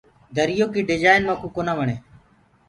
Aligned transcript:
دريو 0.35 0.65
ڪيٚ 0.73 0.87
ڊجآئين 0.89 1.21
ميڪوُ 1.27 1.47
ڪونآ 1.55 1.73
وڻي۔ 1.77 1.95